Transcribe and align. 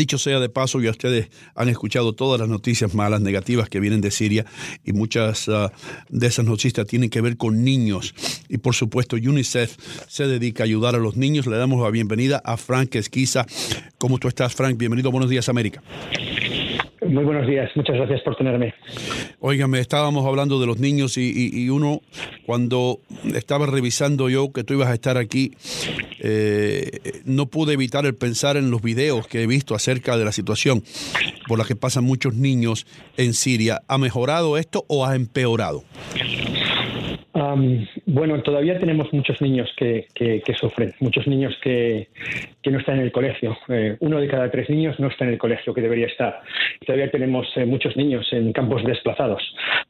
Dicho 0.00 0.16
sea 0.16 0.40
de 0.40 0.48
paso, 0.48 0.80
ya 0.80 0.92
ustedes 0.92 1.28
han 1.54 1.68
escuchado 1.68 2.14
todas 2.14 2.40
las 2.40 2.48
noticias 2.48 2.94
malas, 2.94 3.20
negativas 3.20 3.68
que 3.68 3.80
vienen 3.80 4.00
de 4.00 4.10
Siria 4.10 4.46
y 4.82 4.94
muchas 4.94 5.46
ah, 5.50 5.70
de 6.08 6.26
esas 6.26 6.46
noticias 6.46 6.86
tienen 6.86 7.10
que 7.10 7.20
ver 7.20 7.36
con 7.36 7.64
niños. 7.64 8.14
Y 8.48 8.56
por 8.56 8.74
supuesto, 8.74 9.16
UNICEF 9.16 9.76
se 10.08 10.26
dedica 10.26 10.62
a 10.62 10.64
ayudar 10.64 10.94
a 10.94 10.98
los 10.98 11.18
niños. 11.18 11.46
Le 11.46 11.58
damos 11.58 11.82
la 11.82 11.90
bienvenida 11.90 12.40
a 12.46 12.56
Frank 12.56 12.94
Esquiza. 12.94 13.44
¿Cómo 13.98 14.16
tú 14.16 14.28
estás, 14.28 14.54
Frank? 14.54 14.78
Bienvenido 14.78 15.10
Buenos 15.10 15.28
Días, 15.28 15.50
América. 15.50 15.82
Muy 17.10 17.24
buenos 17.24 17.44
días, 17.48 17.68
muchas 17.74 17.96
gracias 17.96 18.20
por 18.20 18.36
tenerme. 18.36 18.72
Óigame, 19.40 19.80
estábamos 19.80 20.24
hablando 20.24 20.60
de 20.60 20.66
los 20.66 20.78
niños 20.78 21.18
y, 21.18 21.68
uno, 21.68 22.02
cuando 22.46 23.00
estaba 23.34 23.66
revisando 23.66 24.28
yo 24.28 24.52
que 24.52 24.62
tú 24.62 24.74
ibas 24.74 24.88
a 24.88 24.94
estar 24.94 25.18
aquí, 25.18 25.50
eh, 26.20 27.00
no 27.24 27.46
pude 27.46 27.72
evitar 27.72 28.06
el 28.06 28.14
pensar 28.14 28.56
en 28.56 28.70
los 28.70 28.80
videos 28.80 29.26
que 29.26 29.42
he 29.42 29.48
visto 29.48 29.74
acerca 29.74 30.16
de 30.16 30.24
la 30.24 30.30
situación 30.30 30.84
por 31.48 31.58
la 31.58 31.64
que 31.64 31.74
pasan 31.74 32.04
muchos 32.04 32.36
niños 32.36 32.86
en 33.16 33.34
Siria. 33.34 33.80
¿Ha 33.88 33.98
mejorado 33.98 34.56
esto 34.56 34.84
o 34.86 35.04
ha 35.04 35.16
empeorado? 35.16 35.82
Bueno, 38.12 38.42
todavía 38.42 38.78
tenemos 38.78 39.12
muchos 39.12 39.40
niños 39.40 39.70
que, 39.76 40.06
sufren, 40.58 40.92
muchos 40.98 41.28
niños 41.28 41.56
que, 41.62 42.08
no 42.68 42.78
están 42.78 42.96
en 42.96 43.02
el 43.02 43.12
colegio. 43.12 43.56
Eh, 43.68 43.96
uno 44.00 44.20
de 44.20 44.28
cada 44.28 44.50
tres 44.50 44.68
niños 44.68 44.98
no 44.98 45.08
está 45.08 45.24
en 45.24 45.32
el 45.32 45.38
colegio 45.38 45.72
que 45.72 45.80
debería 45.80 46.06
estar. 46.06 46.40
Todavía 46.84 47.10
tenemos 47.10 47.46
eh, 47.56 47.64
muchos 47.64 47.96
niños 47.96 48.26
en 48.32 48.52
campos 48.52 48.84
desplazados, 48.84 49.42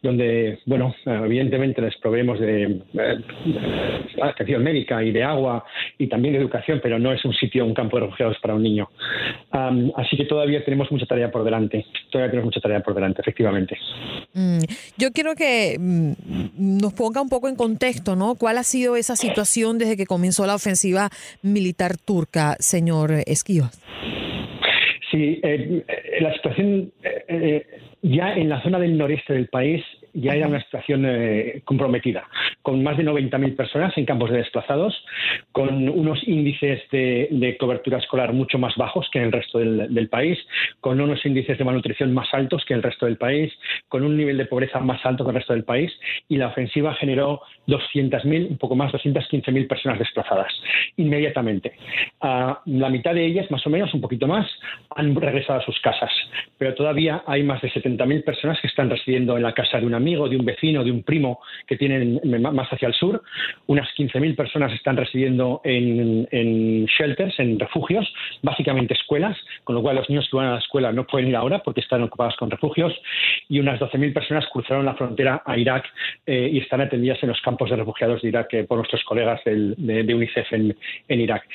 donde, 0.02 0.58
bueno, 0.66 0.94
evidentemente 1.06 1.80
les 1.80 1.96
proveemos 1.96 2.38
de, 2.38 2.64
eh, 2.64 3.18
atención 4.22 4.62
médica 4.62 5.02
y 5.02 5.12
de 5.12 5.22
agua 5.22 5.64
y 5.96 6.06
también 6.06 6.34
de 6.34 6.40
educación, 6.40 6.80
pero 6.82 6.98
no 6.98 7.12
es 7.12 7.24
un 7.24 7.32
sitio, 7.32 7.64
un 7.64 7.74
campo 7.74 7.96
de 7.96 8.04
refugiados 8.04 8.36
para 8.42 8.54
un 8.54 8.62
niño. 8.62 8.88
así 9.96 10.16
que 10.16 10.24
todavía 10.26 10.62
tenemos 10.64 10.92
mucha 10.92 11.06
tarea 11.06 11.30
por 11.30 11.42
delante. 11.42 11.86
Todavía 12.10 12.30
tenemos 12.30 12.46
mucha 12.46 12.60
tarea 12.60 12.80
por 12.80 12.94
delante, 12.94 13.22
efectivamente. 13.22 13.78
Mm, 14.34 14.60
yo 14.96 15.10
quiero 15.12 15.34
que 15.34 15.76
mm, 15.78 16.12
nos 16.80 16.92
ponga 16.92 17.20
un 17.20 17.28
poco 17.28 17.48
en 17.48 17.56
contexto, 17.56 18.09
¿no? 18.16 18.34
¿Cuál 18.34 18.58
ha 18.58 18.62
sido 18.62 18.96
esa 18.96 19.16
situación 19.16 19.78
desde 19.78 19.96
que 19.96 20.06
comenzó 20.06 20.46
la 20.46 20.54
ofensiva 20.54 21.10
militar 21.42 21.96
turca, 21.96 22.56
señor 22.58 23.12
Esquivas? 23.26 23.80
Sí, 25.10 25.40
eh, 25.42 25.84
eh, 25.88 26.20
la 26.20 26.32
situación 26.34 26.92
eh, 27.02 27.66
ya 28.02 28.34
en 28.34 28.48
la 28.48 28.62
zona 28.62 28.78
del 28.78 28.96
noreste 28.96 29.32
del 29.32 29.48
país 29.48 29.82
ya 30.12 30.34
era 30.34 30.48
una 30.48 30.60
situación 30.62 31.04
eh, 31.06 31.62
comprometida, 31.64 32.28
con 32.62 32.82
más 32.82 32.96
de 32.96 33.04
90.000 33.04 33.56
personas 33.56 33.96
en 33.96 34.04
campos 34.04 34.30
de 34.30 34.38
desplazados, 34.38 34.94
con 35.52 35.88
unos 35.88 36.26
índices 36.26 36.82
de, 36.90 37.56
cobertura 37.58 37.98
escolar 37.98 38.32
mucho 38.32 38.58
más 38.58 38.74
bajos 38.76 39.08
que 39.12 39.18
en 39.18 39.26
el 39.26 39.32
resto 39.32 39.58
del, 39.58 40.08
país, 40.08 40.38
con 40.80 41.00
unos 41.00 41.24
índices 41.24 41.58
de 41.58 41.64
malnutrición 41.64 42.12
más 42.14 42.32
altos 42.32 42.64
que 42.64 42.74
en 42.74 42.78
el 42.78 42.82
resto 42.82 43.06
del 43.06 43.16
país, 43.16 43.52
con 43.88 44.02
un 44.02 44.16
nivel 44.16 44.38
de 44.38 44.46
pobreza 44.46 44.80
más 44.80 45.04
alto 45.04 45.24
que 45.24 45.30
el 45.30 45.36
resto 45.36 45.52
del 45.52 45.64
país, 45.64 45.92
y 46.28 46.36
la 46.36 46.48
ofensiva 46.48 46.94
generó 46.94 47.42
200.000, 47.66 48.50
un 48.50 48.58
poco 48.58 48.76
más, 48.76 48.92
215.000 48.92 49.68
personas 49.68 49.98
desplazadas 49.98 50.52
inmediatamente. 50.96 51.72
la 52.20 52.88
mitad 52.90 53.14
de 53.14 53.24
ellas, 53.24 53.50
más 53.50 53.66
o 53.66 53.70
menos, 53.70 53.92
un 53.94 54.00
poquito 54.00 54.26
más, 54.26 54.46
han 54.96 55.14
regresado 55.14 55.60
a 55.60 55.64
sus 55.64 55.78
casas, 55.80 56.10
pero 56.58 56.74
todavía 56.74 57.22
hay 57.26 57.42
más 57.42 57.60
de 57.62 57.70
70.000 57.70 58.24
personas 58.24 58.60
que 58.60 58.66
están 58.66 58.90
residiendo 58.90 59.36
en 59.36 59.42
la 59.42 59.52
casa 59.52 59.78
de 59.78 59.86
una 59.86 59.99
amigo, 60.00 60.28
de 60.28 60.36
un 60.36 60.44
vecino, 60.44 60.82
de 60.84 60.90
un 60.90 61.02
primo 61.02 61.40
que 61.66 61.76
tienen 61.76 62.20
más 62.40 62.68
hacia 62.68 62.88
el 62.88 62.94
sur. 62.94 63.22
Unas 63.66 63.88
15.000 63.96 64.34
personas 64.34 64.72
están 64.72 64.96
residiendo 64.96 65.60
en, 65.64 66.86
shelters, 66.86 67.38
en 67.38 67.58
refugios, 67.58 68.12
básicamente 68.42 68.94
escuelas, 68.94 69.36
con 69.64 69.74
lo 69.76 69.82
cual 69.82 69.96
los 69.96 70.08
niños 70.08 70.28
que 70.30 70.36
van 70.36 70.46
a 70.46 70.52
la 70.52 70.58
escuela 70.58 70.92
no 70.92 71.06
pueden 71.06 71.28
ir 71.28 71.36
ahora 71.36 71.60
porque 71.62 71.80
están 71.80 72.02
ocupados 72.02 72.36
con 72.36 72.50
refugios. 72.50 72.92
Y 73.48 73.60
unas 73.60 73.80
12.000 73.80 74.12
personas 74.12 74.46
cruzaron 74.52 74.84
la 74.84 74.94
frontera 74.94 75.42
a 75.44 75.56
Irak 75.56 75.84
eh, 76.26 76.50
y 76.52 76.58
están 76.58 76.80
atendidas 76.80 77.22
en 77.22 77.28
los 77.30 77.40
campos 77.40 77.70
de 77.70 77.76
refugiados 77.76 78.22
de 78.22 78.28
Irak 78.28 78.54
eh, 78.54 78.64
por 78.64 78.78
nuestros 78.78 79.04
colegas 79.04 79.40
de, 79.44 80.14
UNICEF 80.14 80.52
en, 80.52 80.76
Irak. 81.08 81.46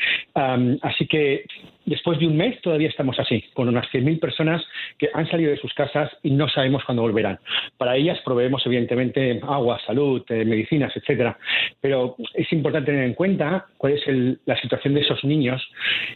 así 0.81 1.07
que 1.07 1.45
después 1.85 2.19
de 2.19 2.27
un 2.27 2.37
mes 2.37 2.59
todavía 2.61 2.89
estamos 2.89 3.19
así, 3.19 3.43
con 3.53 3.67
unas 3.67 3.85
100.000 3.91 4.19
personas 4.19 4.63
que 4.97 5.09
han 5.13 5.27
salido 5.29 5.51
de 5.51 5.57
sus 5.57 5.73
casas 5.73 6.11
y 6.23 6.31
no 6.31 6.49
sabemos 6.49 6.83
cuándo 6.83 7.03
volverán. 7.03 7.39
Para 7.77 7.95
ellas 7.95 8.19
proveemos 8.23 8.65
evidentemente 8.65 9.39
agua, 9.47 9.79
salud, 9.85 10.23
eh, 10.29 10.45
medicinas, 10.45 10.95
etcétera, 10.95 11.37
pero 11.81 12.15
es 12.33 12.51
importante 12.53 12.91
tener 12.91 13.05
en 13.05 13.13
cuenta 13.13 13.65
cuál 13.77 13.93
es 13.93 14.01
la 14.45 14.59
situación 14.59 14.93
de 14.93 15.01
esos 15.01 15.23
niños 15.23 15.61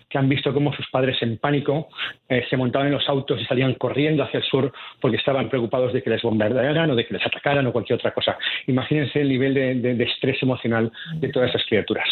que 0.10 0.18
han 0.18 0.30
visto 0.30 0.54
cómo 0.54 0.74
sus 0.74 0.90
padres 0.90 1.22
en 1.22 1.38
pánico 1.38 1.90
eh, 2.28 2.46
se 2.50 2.58
montaban 2.58 2.88
en 2.88 2.94
los 2.94 3.08
autos 3.08 3.42
y 3.42 3.46
salían 3.46 3.76
corriendo 3.76 4.24
hacia 4.24 4.40
el 4.40 4.44
sur 4.44 4.72
porque 5.00 5.18
estaban 5.18 5.50
preocupados 5.50 5.94
de 5.94 6.02
que 6.02 6.10
les 6.10 6.22
bombardearan 6.22 6.90
o 6.92 6.96
de 6.96 7.06
que 7.06 7.14
les 7.14 7.26
atacaran 7.26 7.66
o 7.68 7.72
cualquier 7.72 7.98
otra 7.98 8.12
cosa. 8.12 8.38
Imagínense 8.68 9.22
el 9.22 9.30
nivel 9.30 9.54
de 9.54 10.04
estrés 10.04 10.42
emocional 10.42 10.92
de 11.16 11.30
todas 11.30 11.50
esas 11.50 11.66
criaturas. 11.66 12.08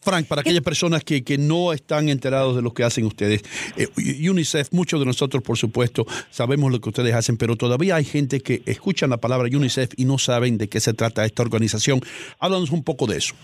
Frank, 0.00 0.26
para 0.26 0.40
aquellas 0.40 0.62
personas 0.62 1.04
que, 1.04 1.22
que, 1.24 1.38
no 1.38 1.72
están 1.72 2.08
enterados 2.08 2.56
de 2.56 2.62
lo 2.62 2.72
que 2.72 2.84
hacen 2.84 3.04
ustedes, 3.04 3.42
eh, 3.76 3.88
UNICEF, 4.28 4.72
muchos 4.72 5.00
de 5.00 5.06
nosotros, 5.06 5.42
por 5.42 5.58
supuesto, 5.58 6.06
sabemos 6.30 6.72
lo 6.72 6.80
que 6.80 6.88
ustedes 6.88 7.14
hacen, 7.14 7.36
pero 7.36 7.56
todavía 7.56 7.96
hay 7.96 8.04
gente 8.04 8.40
que 8.40 8.62
escuchan 8.66 9.10
la 9.10 9.18
palabra 9.18 9.48
UNICEF 9.54 9.90
y 9.96 10.04
no 10.04 10.18
saben 10.18 10.58
de 10.58 10.68
qué 10.68 10.80
se 10.80 10.94
trata 10.94 11.24
esta 11.24 11.42
organización. 11.42 12.00
Háblanos 12.38 12.70
un 12.70 12.84
poco 12.84 13.06
de 13.06 13.18
eso. 13.18 13.34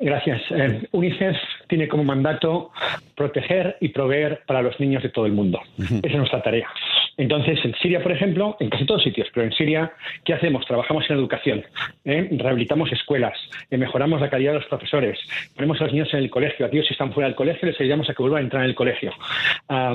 Gracias. 0.00 0.42
Eh, 0.50 0.86
UNICEF 0.92 1.36
tiene 1.68 1.88
como 1.88 2.04
mandato 2.04 2.72
proteger 3.16 3.76
y 3.80 3.88
proveer 3.88 4.42
para 4.46 4.60
los 4.60 4.78
niños 4.78 5.02
de 5.02 5.08
todo 5.08 5.24
el 5.24 5.32
mundo. 5.32 5.60
Esa 5.78 6.08
es 6.08 6.16
nuestra 6.16 6.42
tarea. 6.42 6.68
Entonces, 7.16 7.58
en 7.64 7.74
Siria, 7.76 8.02
por 8.02 8.12
ejemplo, 8.12 8.56
en 8.60 8.70
casi 8.70 8.84
todos 8.86 9.02
sitios, 9.02 9.28
pero 9.32 9.46
en 9.46 9.52
Siria, 9.52 9.92
¿qué 10.24 10.34
hacemos? 10.34 10.66
Trabajamos 10.66 11.08
en 11.08 11.16
educación, 11.16 11.64
¿eh? 12.04 12.28
rehabilitamos 12.32 12.90
escuelas, 12.92 13.38
eh, 13.70 13.76
mejoramos 13.76 14.20
la 14.20 14.30
calidad 14.30 14.52
de 14.52 14.58
los 14.58 14.68
profesores, 14.68 15.18
ponemos 15.54 15.80
a 15.80 15.84
los 15.84 15.92
niños 15.92 16.12
en 16.12 16.20
el 16.20 16.30
colegio, 16.30 16.64
a 16.64 16.68
aquellos 16.68 16.88
que 16.88 16.94
están 16.94 17.12
fuera 17.12 17.28
del 17.28 17.36
colegio 17.36 17.68
les 17.68 17.80
ayudamos 17.80 18.10
a 18.10 18.14
que 18.14 18.22
vuelvan 18.22 18.40
a 18.40 18.44
entrar 18.44 18.62
en 18.64 18.70
el 18.70 18.74
colegio, 18.74 19.12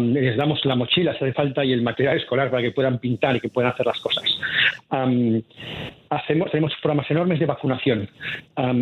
les 0.01 0.37
damos 0.37 0.63
la 0.65 0.75
mochila 0.75 1.13
si 1.13 1.25
hace 1.25 1.33
falta 1.33 1.65
y 1.65 1.73
el 1.73 1.81
material 1.81 2.17
escolar 2.17 2.49
para 2.49 2.63
que 2.63 2.71
puedan 2.71 2.99
pintar 2.99 3.35
y 3.35 3.39
que 3.39 3.49
puedan 3.49 3.71
hacer 3.71 3.85
las 3.85 3.99
cosas. 3.99 4.23
hacemos, 6.09 6.51
tenemos 6.51 6.73
programas 6.81 7.11
enormes 7.11 7.39
de 7.39 7.45
vacunación. 7.45 8.09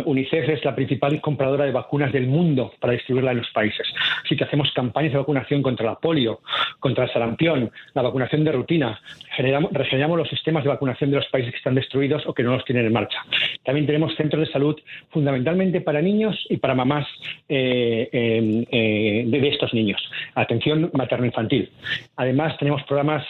UNICEF 0.05 0.49
es 0.49 0.65
la 0.65 0.75
principal 0.75 1.19
compradora 1.21 1.65
de 1.65 1.71
vacunas 1.71 2.11
del 2.11 2.27
mundo 2.27 2.73
para 2.79 2.93
distribuirla 2.93 3.31
en 3.31 3.37
los 3.39 3.49
países. 3.51 3.87
Así 4.23 4.35
que 4.35 4.43
hacemos 4.43 4.71
campañas 4.73 5.13
de 5.13 5.19
vacunación 5.19 5.61
contra 5.61 5.85
la 5.85 5.95
polio, 5.95 6.41
contra 6.79 7.05
el 7.05 7.11
sarampión, 7.11 7.71
la 7.93 8.01
vacunación 8.01 8.26
de 8.31 8.51
rutina. 8.51 8.99
Generamos, 9.35 9.71
regeneramos 9.71 10.17
los 10.17 10.29
sistemas 10.29 10.63
de 10.63 10.69
vacunación 10.69 11.11
de 11.11 11.17
los 11.17 11.25
países 11.27 11.51
que 11.51 11.57
están 11.57 11.75
destruidos 11.75 12.23
o 12.25 12.33
que 12.33 12.43
no 12.43 12.53
los 12.53 12.65
tienen 12.65 12.85
en 12.85 12.93
marcha. 12.93 13.19
También 13.63 13.85
tenemos 13.85 14.15
centros 14.15 14.45
de 14.45 14.51
salud 14.51 14.75
fundamentalmente 15.09 15.81
para 15.81 16.01
niños 16.01 16.35
y 16.49 16.57
para 16.57 16.75
mamás 16.75 17.07
eh, 17.47 18.09
eh, 18.11 19.23
de, 19.25 19.47
estos 19.47 19.73
niños. 19.73 20.01
Atención 20.35 20.89
materno-infantil. 20.93 21.69
Además, 22.17 22.57
tenemos 22.57 22.83
programas 22.83 23.23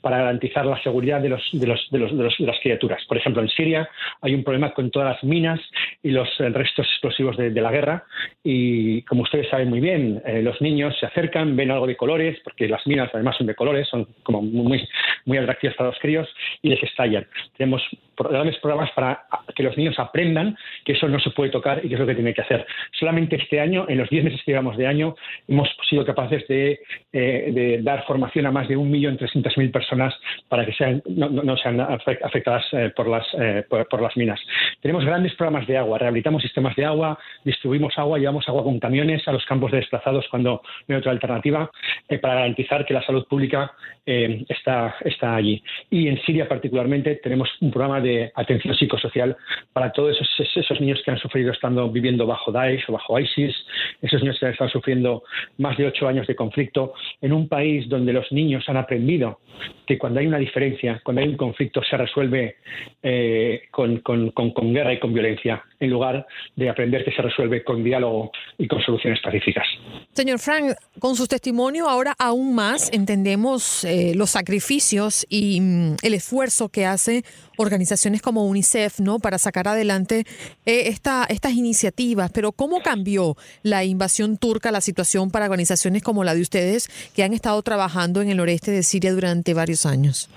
para 0.00 0.18
garantizar 0.18 0.64
la 0.64 0.82
seguridad 0.82 1.20
de, 1.20 1.28
los, 1.28 1.42
de, 1.52 1.66
los, 1.66 1.90
de, 1.90 1.98
los, 1.98 2.16
de, 2.16 2.46
las 2.46 2.58
criaturas. 2.60 3.04
Por 3.06 3.18
ejemplo, 3.18 3.42
en 3.42 3.48
Siria 3.48 3.88
hay 4.22 4.34
un 4.34 4.42
problema 4.42 4.72
con 4.72 4.90
todas 4.90 5.14
las 5.14 5.24
minas 5.24 5.60
y 6.02 6.10
los 6.10 6.28
restos 6.38 6.86
explosivos 6.86 7.36
de, 7.36 7.50
la 7.60 7.70
guerra 7.70 8.04
y, 8.42 9.02
como 9.02 9.22
ustedes 9.22 9.48
saben 9.50 9.68
muy 9.68 9.80
bien, 9.80 10.22
eh, 10.24 10.40
los 10.42 10.60
niños 10.62 10.96
se 10.98 11.06
acercan, 11.06 11.56
ven 11.56 11.70
algo 11.70 11.86
de 11.86 11.96
colores, 11.96 12.38
porque 12.42 12.68
las 12.68 12.86
minas 12.86 13.10
además 13.12 13.36
son 13.36 13.46
de 13.46 13.54
colores, 13.54 13.88
son 13.88 14.06
como 14.32 14.42
muy, 14.42 14.88
muy 15.24 15.38
atractivas 15.38 15.76
para 15.76 15.90
los 15.90 15.98
críos 15.98 16.28
y 16.62 16.68
les 16.68 16.82
estallan. 16.82 17.26
Tenemos 17.56 17.82
grandes 18.16 18.58
programas 18.58 18.90
para 18.92 19.24
que 19.54 19.62
los 19.62 19.76
niños 19.76 19.98
aprendan 19.98 20.56
que 20.84 20.92
eso 20.92 21.08
no 21.08 21.18
se 21.20 21.30
puede 21.30 21.50
tocar 21.50 21.80
y 21.82 21.88
que 21.88 21.94
es 21.94 22.00
lo 22.00 22.06
que 22.06 22.14
tiene 22.14 22.34
que 22.34 22.42
hacer. 22.42 22.66
Solamente 22.98 23.36
este 23.36 23.60
año, 23.60 23.86
en 23.88 23.98
los 23.98 24.10
10 24.10 24.24
meses 24.24 24.40
que 24.44 24.52
llevamos 24.52 24.76
de 24.76 24.86
año, 24.86 25.14
hemos 25.48 25.68
sido 25.88 26.04
capaces 26.04 26.46
de, 26.48 26.80
eh, 27.12 27.80
dar 27.82 28.04
formación 28.06 28.46
a 28.46 28.50
más 28.50 28.68
de 28.68 28.76
1.300.000 28.76 29.72
personas 29.72 30.14
para 30.48 30.66
que 30.66 31.02
no, 31.06 31.56
sean 31.56 31.80
afectadas 31.80 32.64
eh, 32.72 32.92
por, 32.94 33.08
las, 33.08 33.26
por 33.68 34.02
las 34.02 34.16
minas. 34.16 34.40
Tenemos 34.80 35.04
grandes 35.04 35.34
programas 35.34 35.66
de 35.66 35.78
agua, 35.78 35.98
rehabilitamos 35.98 36.42
sistemas 36.42 36.76
de 36.76 36.84
agua, 36.84 37.18
distribuimos 37.44 37.96
agua, 37.98 38.18
llevamos 38.18 38.48
agua 38.48 38.62
con 38.62 38.78
camiones 38.78 39.26
a 39.26 39.32
los 39.32 39.44
campos 39.46 39.70
de 39.70 39.78
desplazados 39.78 40.26
cuando 40.30 40.62
no 40.86 40.94
hay 40.94 41.00
otra 41.00 41.12
alternativa 41.12 41.70
eh, 42.08 42.18
para 42.18 42.34
garantizar 42.34 42.84
que 42.84 42.94
la 42.94 43.02
salud 43.02 43.26
pública 43.26 43.72
eh, 44.06 44.44
está, 44.48 44.94
está 45.20 45.36
allí. 45.36 45.62
Y 45.90 46.08
en 46.08 46.20
Siria 46.22 46.48
particularmente 46.48 47.16
tenemos 47.16 47.48
un 47.60 47.70
programa 47.70 48.00
de 48.00 48.32
atención 48.34 48.74
psicosocial 48.74 49.36
para 49.72 49.92
todos 49.92 50.16
esos, 50.16 50.56
esos 50.56 50.80
niños 50.80 51.00
que 51.04 51.10
han 51.10 51.18
sufrido 51.18 51.52
estando 51.52 51.90
viviendo 51.90 52.26
bajo 52.26 52.50
Daesh 52.50 52.84
o 52.88 52.92
bajo 52.92 53.18
ISIS, 53.18 53.54
esos 54.00 54.22
niños 54.22 54.38
que 54.38 54.46
han 54.46 54.52
estado 54.52 54.70
sufriendo 54.70 55.22
más 55.58 55.76
de 55.76 55.86
ocho 55.86 56.08
años 56.08 56.26
de 56.26 56.34
conflicto 56.34 56.94
en 57.20 57.32
un 57.32 57.48
país 57.48 57.88
donde 57.88 58.12
los 58.12 58.30
niños 58.32 58.64
han 58.68 58.78
aprendido 58.78 59.40
que 59.86 59.98
cuando 59.98 60.20
hay 60.20 60.26
una 60.26 60.38
diferencia, 60.38 61.00
cuando 61.04 61.20
hay 61.22 61.28
un 61.28 61.36
conflicto 61.36 61.82
se 61.82 61.96
resuelve 61.96 62.56
eh, 63.02 63.62
con, 63.70 63.98
con, 64.00 64.72
guerra 64.72 64.94
y 64.94 64.98
con 64.98 65.12
violencia, 65.12 65.62
en 65.78 65.90
lugar 65.90 66.26
de 66.56 66.70
aprender 66.70 67.04
que 67.04 67.12
se 67.12 67.20
resuelve 67.20 67.62
con 67.62 67.84
diálogo 67.84 68.30
y 68.56 68.66
con 68.66 68.80
soluciones 68.80 69.20
pacíficas. 69.20 69.66
Señor 70.12 70.38
Frank, 70.38 70.72
con 71.00 71.16
su 71.16 71.26
testimonio 71.26 71.88
ahora 71.88 72.14
aún 72.18 72.54
más 72.54 72.90
entendemos 72.92 73.84
eh, 73.84 74.12
los 74.14 74.30
sacrificios 74.30 75.26
y 75.28 75.60
mm, 75.60 75.96
el 76.02 76.14
esfuerzo 76.14 76.68
que 76.68 76.86
hace 76.86 77.24
organizaciones 77.56 78.22
como 78.22 78.46
UNICEF 78.46 79.00
¿no? 79.00 79.18
para 79.18 79.38
sacar 79.38 79.66
adelante 79.68 80.26
eh, 80.66 80.88
esta, 80.88 81.24
estas 81.28 81.52
iniciativas. 81.52 82.30
Pero 82.30 82.52
¿cómo 82.52 82.80
cambió 82.82 83.36
la 83.62 83.84
invasión 83.84 84.36
turca 84.36 84.70
la 84.70 84.80
situación 84.80 85.30
para 85.30 85.46
organizaciones 85.46 86.02
como 86.02 86.22
la 86.22 86.34
de 86.34 86.42
ustedes 86.42 86.88
que 87.14 87.24
han 87.24 87.32
estado 87.32 87.60
trabajando 87.62 88.22
en 88.22 88.28
el 88.28 88.40
oeste 88.40 88.70
de 88.70 88.82
Siria 88.82 89.12
durante 89.12 89.54
varios 89.54 89.86
años? 89.86 90.28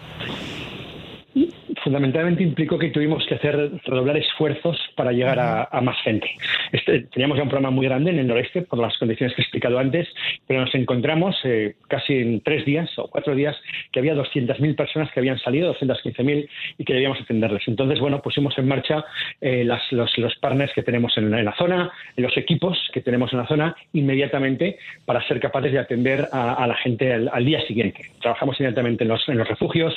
Fundamentalmente 1.84 2.44
implicó 2.44 2.80
que 2.80 2.90
tuvimos 2.90 3.26
que 3.28 3.36
hacer 3.36 3.72
redoblar 3.86 4.18
esfuerzos 4.18 4.78
para 4.96 5.12
llegar 5.12 5.40
a, 5.40 5.82
más 5.82 6.02
gente. 6.02 6.30
Este, 6.72 7.02
teníamos 7.02 7.38
ya 7.38 7.44
un 7.44 7.50
programa 7.50 7.76
muy 7.76 7.86
grande 7.86 8.12
en 8.12 8.20
el 8.20 8.28
noreste 8.28 8.62
por 8.62 8.80
las 8.80 8.98
condiciones 8.98 9.36
que 9.36 9.42
he 9.42 9.44
explicado 9.44 9.78
antes, 9.80 10.08
pero 10.48 10.62
nos 10.62 10.74
encontramos 10.76 11.36
eh, 11.44 11.76
casi 11.88 12.14
en 12.14 12.42
tres 12.42 12.66
días 12.66 12.90
o 12.98 13.10
cuatro 13.10 13.36
días 13.36 13.56
que 13.92 14.00
había 14.00 14.16
200.000 14.16 14.76
personas 14.76 15.12
que 15.12 15.20
habían 15.20 15.40
salido, 15.40 15.76
215.000 15.76 16.48
y 16.78 16.86
que 16.86 16.94
debíamos 16.94 17.20
atenderles. 17.22 17.68
Entonces, 17.68 18.00
bueno, 18.00 18.22
pusimos 18.22 18.58
en 18.58 18.68
marcha 18.68 19.04
eh, 19.42 19.66
los, 19.66 20.18
los, 20.18 20.36
partners 20.36 20.72
que 20.74 20.84
tenemos 20.84 21.18
en, 21.18 21.32
la 21.44 21.56
zona, 21.56 21.92
los 22.16 22.36
equipos 22.38 22.78
que 22.94 23.02
tenemos 23.02 23.32
en 23.34 23.40
la 23.40 23.48
zona 23.48 23.76
inmediatamente 23.94 24.78
para 25.06 25.26
ser 25.28 25.40
capaces 25.40 25.72
de 25.72 25.80
atender 25.80 26.28
a, 26.32 26.66
la 26.66 26.76
gente 26.76 27.14
al, 27.14 27.46
día 27.46 27.62
siguiente. 27.68 28.06
Trabajamos 28.22 28.60
inmediatamente 28.60 29.04
en 29.04 29.10
los, 29.10 29.28
en 29.28 29.38
los 29.38 29.48
refugios, 29.48 29.94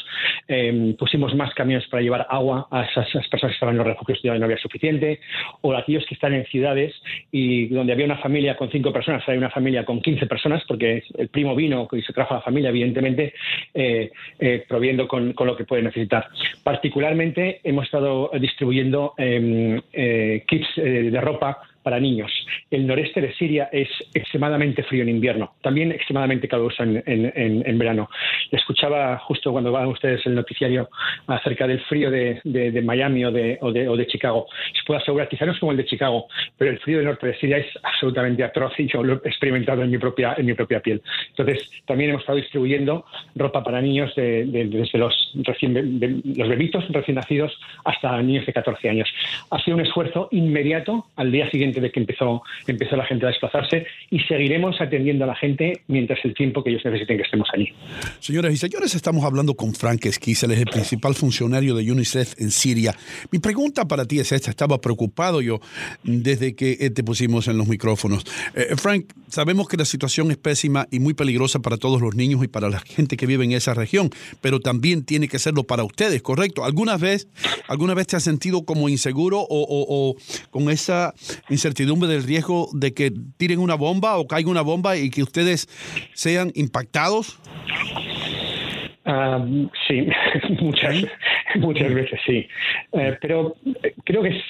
eh, 0.48 0.94
pusimos 0.98 1.34
más 1.34 1.54
camiones 1.54 1.75
para 1.88 2.02
llevar 2.02 2.26
agua 2.30 2.66
a 2.70 2.84
esas, 2.84 3.06
personas 3.28 3.52
que 3.52 3.54
estaban 3.54 3.74
en 3.74 3.78
los 3.78 3.86
refugios 3.86 4.18
y 4.22 4.28
no 4.28 4.44
había 4.44 4.58
suficiente, 4.58 5.20
o 5.60 5.74
aquellos 5.74 6.04
que 6.06 6.14
están 6.14 6.34
en 6.34 6.44
ciudades 6.46 6.94
y 7.30 7.66
donde 7.66 7.92
había 7.92 8.06
una 8.06 8.18
familia 8.18 8.56
con 8.56 8.70
cinco 8.70 8.92
personas, 8.92 9.22
hay 9.28 9.38
una 9.38 9.50
familia 9.50 9.84
con 9.84 10.00
15 10.00 10.26
personas, 10.26 10.62
porque 10.66 11.04
el 11.18 11.28
primo 11.28 11.54
vino 11.54 11.88
y 11.92 12.02
se 12.02 12.12
trajo 12.12 12.34
a 12.34 12.38
la 12.38 12.42
familia, 12.42 12.70
evidentemente, 12.70 13.34
eh, 13.74 14.10
eh, 14.38 14.64
proviendo 14.68 15.06
con, 15.06 15.34
lo 15.38 15.56
que 15.56 15.64
puede 15.64 15.82
necesitar. 15.82 16.28
Particularmente 16.62 17.60
hemos 17.62 17.84
estado 17.84 18.30
distribuyendo 18.40 19.14
em, 19.18 19.80
eh, 19.92 20.44
kits 20.46 20.76
de 20.76 21.20
ropa 21.20 21.58
para 21.86 22.00
niños. 22.00 22.32
El 22.68 22.84
noreste 22.84 23.20
de 23.20 23.32
Siria 23.34 23.68
es 23.70 23.88
extremadamente 24.12 24.82
frío 24.82 25.04
en 25.04 25.08
invierno, 25.08 25.54
también 25.62 25.92
extremadamente 25.92 26.48
caluroso 26.48 26.82
en, 26.82 27.00
en, 27.06 27.78
verano. 27.78 28.10
Escuchaba 28.56 29.18
justo 29.18 29.52
cuando 29.52 29.72
van 29.72 29.86
ustedes 29.86 30.24
el 30.26 30.34
noticiario 30.34 30.88
acerca 31.26 31.66
del 31.66 31.80
frío 31.82 32.10
de, 32.10 32.40
Miami 32.84 33.24
o 33.24 33.30
de, 33.30 33.58
o, 33.60 33.72
de, 33.72 34.06
Chicago. 34.06 34.46
Se 34.72 34.84
puede 34.86 35.00
asegurar, 35.00 35.28
quizá 35.28 35.46
no 35.46 35.52
es 35.52 35.58
como 35.58 35.72
el 35.72 35.78
de 35.78 35.84
Chicago, 35.84 36.26
pero 36.56 36.70
el 36.70 36.78
frío 36.78 36.98
del 36.98 37.06
norte 37.06 37.26
de 37.26 37.38
Siria 37.38 37.58
es 37.58 37.66
absolutamente 37.82 38.44
atroz 38.44 38.72
y 38.78 38.86
yo 38.86 39.02
lo 39.02 39.14
he 39.24 39.28
experimentado 39.28 39.82
en 39.82 39.90
mi 39.90 39.98
propia, 39.98 40.34
en 40.36 40.46
mi 40.46 40.54
propia 40.54 40.80
piel. 40.80 41.02
Entonces, 41.30 41.70
también 41.86 42.10
hemos 42.10 42.22
estado 42.22 42.38
distribuyendo 42.38 43.04
ropa 43.34 43.62
para 43.62 43.80
niños 43.80 44.12
desde 44.16 44.98
los, 44.98 45.32
recién, 45.34 46.22
los 46.24 46.48
bebitos 46.48 46.88
recién 46.88 47.16
nacidos 47.16 47.58
hasta 47.84 48.20
niños 48.22 48.46
de 48.46 48.52
14 48.52 48.88
años. 48.88 49.08
Ha 49.50 49.58
sido 49.60 49.76
un 49.76 49.82
esfuerzo 49.82 50.28
inmediato 50.30 51.06
al 51.16 51.32
día 51.32 51.50
siguiente 51.50 51.80
de 51.80 51.90
que 51.90 52.00
empezó, 52.00 52.42
empezó 52.66 52.96
la 52.96 53.04
gente 53.04 53.26
a 53.26 53.28
desplazarse 53.28 53.86
y 54.10 54.20
seguiremos 54.20 54.80
atendiendo 54.80 55.24
a 55.24 55.28
la 55.28 55.34
gente 55.34 55.80
mientras 55.88 56.24
el 56.24 56.34
tiempo 56.34 56.62
que 56.62 56.70
ellos 56.70 56.84
necesiten 56.84 57.16
que 57.16 57.22
estemos 57.24 57.48
allí. 57.52 57.72
Señoras 58.46 58.58
y 58.58 58.60
señores, 58.60 58.94
estamos 58.94 59.24
hablando 59.24 59.56
con 59.56 59.74
Frank 59.74 60.06
Esquiz, 60.06 60.44
él 60.44 60.52
es 60.52 60.60
el 60.60 60.66
principal 60.66 61.16
funcionario 61.16 61.74
de 61.74 61.90
UNICEF 61.90 62.34
en 62.38 62.52
Siria. 62.52 62.96
Mi 63.32 63.40
pregunta 63.40 63.88
para 63.88 64.04
ti 64.04 64.20
es 64.20 64.30
esta, 64.30 64.50
estaba 64.50 64.80
preocupado 64.80 65.40
yo 65.40 65.58
desde 66.04 66.54
que 66.54 66.76
eh, 66.78 66.90
te 66.90 67.02
pusimos 67.02 67.48
en 67.48 67.58
los 67.58 67.66
micrófonos. 67.66 68.24
Eh, 68.54 68.76
Frank, 68.76 69.06
sabemos 69.28 69.66
que 69.66 69.76
la 69.76 69.84
situación 69.84 70.30
es 70.30 70.36
pésima 70.36 70.86
y 70.92 71.00
muy 71.00 71.12
peligrosa 71.12 71.58
para 71.58 71.76
todos 71.76 72.00
los 72.00 72.14
niños 72.14 72.44
y 72.44 72.46
para 72.46 72.70
la 72.70 72.78
gente 72.78 73.16
que 73.16 73.26
vive 73.26 73.44
en 73.44 73.50
esa 73.50 73.74
región, 73.74 74.10
pero 74.40 74.60
también 74.60 75.02
tiene 75.02 75.26
que 75.26 75.40
serlo 75.40 75.64
para 75.64 75.82
ustedes, 75.82 76.22
¿correcto? 76.22 76.64
¿Alguna 76.64 76.96
vez, 76.98 77.26
alguna 77.66 77.94
vez 77.94 78.06
te 78.06 78.14
has 78.14 78.22
sentido 78.22 78.64
como 78.64 78.88
inseguro 78.88 79.40
o, 79.40 79.46
o 79.48 80.14
con 80.52 80.70
esa 80.70 81.14
incertidumbre 81.50 82.08
del 82.08 82.22
riesgo 82.22 82.70
de 82.74 82.94
que 82.94 83.12
tiren 83.38 83.58
una 83.58 83.74
bomba 83.74 84.18
o 84.18 84.28
caiga 84.28 84.48
una 84.50 84.62
bomba 84.62 84.96
y 84.96 85.10
que 85.10 85.24
ustedes 85.24 85.68
sean 86.14 86.52
impactados? 86.54 87.38
Ah, 89.08 89.40
sí, 89.86 90.08
muchas, 90.60 91.06
muchas 91.54 91.94
veces 91.94 92.18
sí. 92.26 92.48
Eh, 92.92 93.16
pero 93.20 93.54
eh, 93.84 93.94
creo 94.04 94.20
que 94.20 94.30
es, 94.30 94.42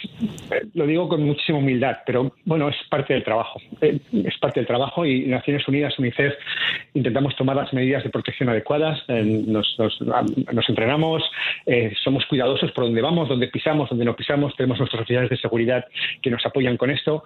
lo 0.73 0.87
digo 0.87 1.11
con 1.11 1.23
muchísima 1.25 1.59
humildad, 1.59 1.99
pero 2.07 2.33
bueno, 2.47 2.71
es 2.71 2.77
parte 2.89 3.13
del 3.13 3.23
trabajo. 3.23 3.61
Eh, 3.83 3.99
es 4.13 4.39
parte 4.39 4.61
del 4.61 4.67
trabajo 4.67 5.05
y 5.05 5.27
Naciones 5.27 5.69
Unidas, 5.69 5.99
UNICEF, 5.99 6.33
intentamos 6.95 7.37
tomar 7.37 7.55
las 7.55 7.71
medidas 7.75 8.03
de 8.03 8.09
protección 8.09 8.49
adecuadas. 8.49 8.99
Nos, 9.09 9.77
nos, 9.79 10.69
entrenamos, 10.71 11.23
somos 12.03 12.25
cuidadosos 12.25 12.73
por 12.73 12.85
donde 12.85 13.03
vamos, 13.03 13.29
donde 13.29 13.49
pisamos, 13.49 13.91
donde 13.91 14.07
no 14.07 14.17
pisamos. 14.17 14.57
Tenemos 14.57 14.79
nuestras 14.79 15.03
oficiales 15.03 15.29
de 15.29 15.37
seguridad 15.37 15.85
que 16.23 16.31
nos 16.31 16.45
apoyan 16.47 16.79
con 16.79 16.91
esto, 16.91 17.25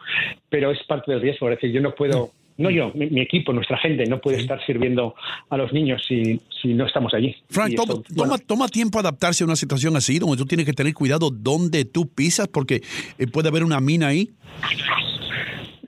pero 0.48 0.72
es 0.72 0.82
parte 0.82 1.12
del 1.12 1.20
riesgo. 1.20 1.48
Es 1.48 1.56
decir, 1.56 1.70
yo 1.70 1.80
no 1.80 1.94
puedo 1.94 2.32
no 2.60 2.70
yo, 2.70 2.92
mi, 2.94 3.20
equipo, 3.20 3.52
nuestra 3.52 3.78
gente, 3.78 4.04
no 4.06 4.20
puede 4.20 4.38
estar 4.38 4.64
sirviendo 4.66 5.14
a 5.48 5.56
los 5.56 5.72
niños 5.72 6.02
si, 6.06 6.40
si 6.60 6.74
no 6.74 6.86
estamos 6.86 7.14
allí. 7.14 7.34
Frank, 7.48 7.74
toma, 8.14 8.38
toma, 8.38 8.68
tiempo 8.68 8.98
adaptarse 8.98 9.44
a 9.44 9.46
una 9.46 9.56
situación 9.56 9.96
así, 9.96 10.18
donde 10.18 10.36
tú 10.36 10.44
tienes 10.44 10.66
que 10.66 10.74
tener 10.74 10.92
cuidado 10.92 11.30
donde 11.30 11.86
tú 11.86 12.08
pisas, 12.08 12.48
porque 12.48 12.82
eh, 13.18 13.26
puede 13.26 13.48
haber 13.48 13.64
una 13.64 13.80
mina 13.80 14.08
ahí. 14.08 14.30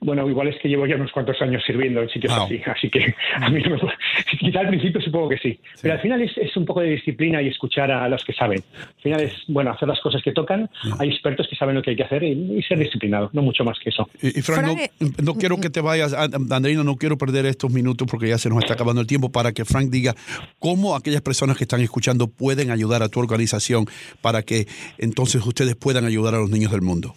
Bueno, 0.03 0.29
igual 0.29 0.49
es 0.49 0.59
que 0.61 0.67
llevo 0.67 0.85
ya 0.85 0.95
unos 0.95 1.11
cuantos 1.11 1.41
años 1.41 1.63
sirviendo 1.65 2.01
en 2.01 2.09
sitios 2.09 2.33
así, 2.33 2.61
así 2.65 2.89
que 2.89 3.15
a 3.35 3.49
mí 3.49 3.61
no 3.61 3.71
me... 3.71 3.79
Quizá 4.39 4.59
al 4.59 4.67
principio 4.67 5.01
supongo 5.01 5.29
que 5.29 5.37
sí, 5.37 5.59
pero 5.81 5.93
al 5.93 6.01
final 6.01 6.21
es, 6.21 6.37
es, 6.37 6.55
un 6.57 6.65
poco 6.65 6.81
de 6.81 6.89
disciplina 6.89 7.41
y 7.41 7.47
escuchar 7.47 7.91
a 7.91 8.07
los 8.09 8.23
que 8.23 8.33
saben. 8.33 8.63
Al 8.79 9.01
final 9.01 9.21
es, 9.21 9.33
bueno, 9.47 9.71
hacer 9.71 9.87
las 9.87 9.99
cosas 10.01 10.21
que 10.21 10.31
tocan, 10.31 10.69
hay 10.99 11.09
expertos 11.09 11.47
que 11.49 11.55
saben 11.55 11.75
lo 11.75 11.81
que 11.81 11.91
hay 11.91 11.95
que 11.95 12.03
hacer 12.03 12.23
y, 12.23 12.61
ser 12.63 12.79
disciplinado, 12.79 13.29
no 13.33 13.41
mucho 13.41 13.63
más 13.63 13.77
que 13.79 13.89
eso. 13.89 14.09
Y, 14.21 14.41
Frank, 14.41 14.77
no, 15.21 15.35
quiero 15.35 15.57
que 15.57 15.69
te 15.69 15.81
vayas, 15.81 16.13
Andreina, 16.13 16.83
no 16.83 16.95
quiero 16.95 17.17
perder 17.17 17.45
estos 17.45 17.71
minutos 17.71 18.07
porque 18.09 18.27
ya 18.27 18.37
se 18.37 18.49
nos 18.49 18.59
está 18.59 18.73
acabando 18.73 19.01
el 19.01 19.07
tiempo 19.07 19.31
para 19.31 19.51
que 19.51 19.65
Frank 19.65 19.89
diga 19.89 20.15
cómo 20.59 20.95
aquellas 20.95 21.21
personas 21.21 21.57
que 21.57 21.63
están 21.63 21.81
escuchando 21.81 22.27
pueden 22.27 22.71
ayudar 22.71 23.03
a 23.03 23.09
tu 23.09 23.19
organización 23.19 23.85
para 24.21 24.43
que 24.43 24.67
entonces 24.97 25.45
ustedes 25.45 25.75
puedan 25.75 26.05
ayudar 26.05 26.35
a 26.35 26.39
los 26.39 26.49
niños 26.49 26.71
del 26.71 26.81
mundo 26.81 27.15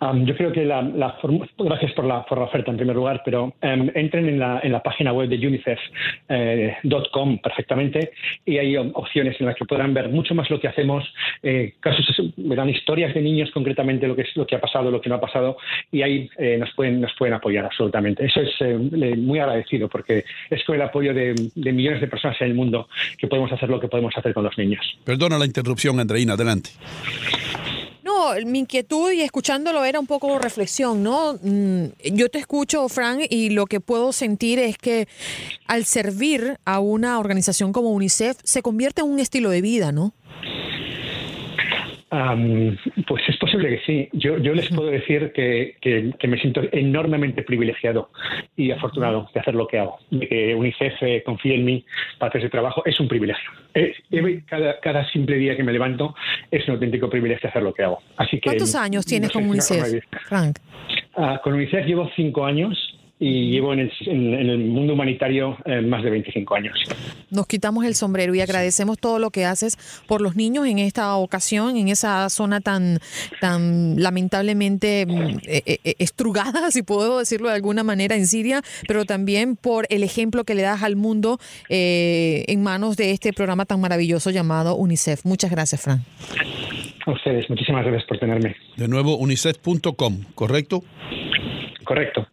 yo 0.00 0.36
creo 0.36 0.52
que 0.52 0.64
la, 0.64 0.82
gracias 1.58 1.92
por 1.92 2.04
la, 2.04 2.24
por 2.24 2.38
la, 2.38 2.44
oferta 2.44 2.70
en 2.70 2.76
primer 2.76 2.94
lugar, 2.94 3.22
pero 3.24 3.54
em, 3.60 3.90
entren 3.94 4.28
en 4.28 4.38
la, 4.38 4.60
en 4.62 4.72
la, 4.72 4.82
página 4.82 5.12
web 5.12 5.28
de 5.28 5.46
unicef.com 5.46 7.32
eh, 7.32 7.40
perfectamente 7.42 8.12
y 8.46 8.58
hay 8.58 8.76
opciones 8.76 9.36
en 9.40 9.46
las 9.46 9.56
que 9.56 9.64
podrán 9.64 9.92
ver 9.92 10.08
mucho 10.08 10.34
más 10.34 10.48
lo 10.50 10.60
que 10.60 10.68
hacemos, 10.68 11.04
eh, 11.42 11.74
casos, 11.80 12.06
verán 12.36 12.70
historias 12.70 13.12
de 13.12 13.20
niños 13.20 13.50
concretamente 13.50 14.06
lo 14.06 14.14
que 14.14 14.22
es 14.22 14.36
lo 14.36 14.46
que 14.46 14.54
ha 14.54 14.60
pasado, 14.60 14.90
lo 14.90 15.00
que 15.00 15.08
no 15.08 15.16
ha 15.16 15.20
pasado 15.20 15.56
y 15.90 16.02
ahí 16.02 16.30
eh, 16.38 16.56
nos 16.58 16.72
pueden 16.74 17.00
nos 17.00 17.12
pueden 17.18 17.34
apoyar 17.34 17.64
absolutamente. 17.64 18.24
Eso 18.24 18.40
es 18.40 19.18
muy 19.18 19.40
agradecido 19.40 19.88
porque 19.88 20.24
es 20.50 20.64
con 20.64 20.76
el 20.76 20.82
apoyo 20.82 21.12
de, 21.12 21.34
de, 21.54 21.72
millones 21.72 22.00
de 22.00 22.06
personas 22.06 22.40
en 22.40 22.48
el 22.48 22.54
mundo 22.54 22.88
que 23.18 23.26
podemos 23.26 23.50
hacer 23.52 23.68
lo 23.68 23.80
que 23.80 23.88
podemos 23.88 24.16
hacer 24.16 24.32
con 24.32 24.44
los 24.44 24.56
niños. 24.56 24.98
Perdona 25.04 25.38
la 25.38 25.46
interrupción, 25.46 25.98
Andreina, 25.98 26.34
adelante 26.34 26.70
mi 28.46 28.60
inquietud 28.60 29.12
y 29.12 29.22
escuchándolo 29.22 29.84
era 29.84 30.00
un 30.00 30.06
poco 30.06 30.38
reflexión, 30.38 31.02
¿no? 31.02 31.38
Mm, 31.42 31.86
yo 32.12 32.28
te 32.28 32.38
escucho, 32.38 32.88
Frank, 32.88 33.22
y 33.28 33.50
lo 33.50 33.66
que 33.66 33.80
puedo 33.80 34.12
sentir 34.12 34.58
es 34.58 34.78
que 34.78 35.08
al 35.66 35.84
servir 35.84 36.58
a 36.64 36.80
una 36.80 37.18
organización 37.18 37.72
como 37.72 37.90
UNICEF 37.90 38.38
se 38.42 38.62
convierte 38.62 39.02
en 39.02 39.08
un 39.08 39.20
estilo 39.20 39.50
de 39.50 39.60
vida, 39.60 39.92
¿no? 39.92 40.12
Pues 42.10 43.22
es 43.28 43.36
posible 43.36 43.68
que 43.68 43.80
sí. 43.84 44.08
Yo, 44.12 44.38
yo 44.38 44.54
les 44.54 44.68
puedo 44.70 44.90
decir 44.90 45.32
que, 45.32 45.76
que, 45.80 46.28
me 46.28 46.38
siento 46.38 46.62
enormemente 46.72 47.42
privilegiado 47.42 48.10
y 48.56 48.70
afortunado 48.70 49.28
de 49.34 49.40
hacer 49.40 49.54
lo 49.54 49.66
que 49.66 49.78
hago. 49.78 49.98
De 50.10 50.26
que 50.26 50.54
UNICEF 50.54 51.24
confíe 51.24 51.56
en 51.56 51.64
mí 51.64 51.84
para 52.18 52.30
hacer 52.30 52.42
ese 52.42 52.50
trabajo 52.50 52.82
es 52.86 52.98
un 52.98 53.08
privilegio. 53.08 53.50
Cada, 54.46 54.80
cada, 54.80 55.08
simple 55.10 55.36
día 55.36 55.56
que 55.56 55.62
me 55.62 55.72
levanto 55.72 56.14
es 56.50 56.66
un 56.66 56.74
auténtico 56.74 57.10
privilegio 57.10 57.48
hacer 57.48 57.62
lo 57.62 57.74
que 57.74 57.84
hago. 57.84 57.98
Así 58.16 58.40
que, 58.40 58.48
¿Cuántos 58.48 58.74
años 58.74 59.04
tienes 59.04 59.30
con 59.30 59.48
UNICEF, 59.48 60.02
Frank? 60.26 60.58
Ah, 61.14 61.40
con 61.42 61.54
UNICEF 61.54 61.86
llevo 61.86 62.10
cinco 62.16 62.46
años 62.46 62.87
y 63.20 63.50
llevo 63.50 63.72
en 63.72 63.80
el, 63.80 64.58
mundo 64.58 64.92
humanitario 64.92 65.56
eh, 65.64 65.80
más 65.80 66.04
de 66.04 66.10
25 66.10 66.54
años. 66.54 66.78
Nos 67.30 67.46
quitamos 67.46 67.84
el 67.84 67.94
sombrero 67.94 68.34
y 68.34 68.40
agradecemos 68.40 68.98
todo 68.98 69.18
lo 69.18 69.30
que 69.30 69.44
haces 69.44 69.76
por 70.06 70.20
los 70.20 70.36
niños 70.36 70.66
en 70.66 70.78
esta 70.78 71.16
ocasión, 71.16 71.76
en 71.76 71.88
esa 71.88 72.28
zona 72.30 72.60
tan, 72.60 72.98
tan 73.40 74.00
lamentablemente 74.00 75.04
mm, 75.06 75.38
eh, 75.46 75.62
eh, 75.66 75.94
estrugada, 75.98 76.70
si 76.70 76.82
puedo 76.82 77.18
decirlo 77.18 77.48
de 77.48 77.54
alguna 77.54 77.82
manera, 77.82 78.14
en 78.14 78.26
Siria, 78.26 78.62
pero 78.86 79.04
también 79.04 79.56
por 79.56 79.86
el 79.90 80.04
ejemplo 80.04 80.44
que 80.44 80.54
le 80.54 80.62
das 80.62 80.82
al 80.82 80.96
mundo 80.96 81.38
en 81.68 82.62
manos 82.62 82.96
de 82.96 83.10
este 83.10 83.32
programa 83.32 83.64
tan 83.64 83.80
maravilloso 83.80 84.30
llamado 84.30 84.76
UNICEF. 84.76 85.24
Muchas 85.24 85.50
gracias, 85.50 85.80
Fran. 85.82 86.04
A 87.06 87.10
ustedes, 87.12 87.48
muchísimas 87.48 87.84
gracias 87.84 88.04
por 88.06 88.18
tenerme. 88.18 88.54
De 88.76 88.86
nuevo, 88.86 89.16
unicef.com, 89.16 90.24
¿correcto? 90.34 90.82
Correcto. 91.84 92.26